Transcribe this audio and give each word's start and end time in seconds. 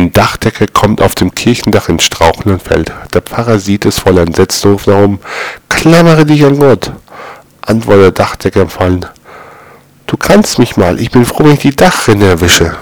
Ein 0.00 0.14
Dachdecker 0.14 0.66
kommt 0.66 1.02
auf 1.02 1.14
dem 1.14 1.34
Kirchendach 1.34 1.90
ins 1.90 2.04
Straucheln 2.04 2.54
und 2.54 2.62
fällt. 2.62 2.90
Der 3.12 3.20
Pfarrer 3.20 3.58
sieht 3.58 3.84
es 3.84 3.98
voll 3.98 4.16
Entsetzen 4.16 4.68
und 4.68 4.72
ruft 4.72 4.88
darum, 4.88 5.18
klammere 5.68 6.24
dich 6.24 6.42
an 6.42 6.58
Gott. 6.58 6.90
Antwortet 7.60 8.04
der 8.04 8.12
Dachdecker 8.12 8.62
im 8.62 8.70
Fallen, 8.70 9.04
du 10.06 10.16
kannst 10.16 10.58
mich 10.58 10.78
mal, 10.78 10.98
ich 10.98 11.10
bin 11.10 11.26
froh, 11.26 11.44
wenn 11.44 11.52
ich 11.52 11.60
die 11.60 11.76
Dachrinne 11.76 12.28
erwische. 12.28 12.78